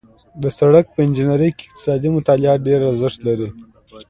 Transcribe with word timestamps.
د 0.41 0.43
سړک 0.59 0.85
په 0.93 0.99
انجنیري 1.05 1.49
کې 1.57 1.63
اقتصادي 1.67 2.09
مطالعات 2.17 2.59
ډېر 2.67 2.79
ارزښت 2.91 3.19
لري 3.27 3.49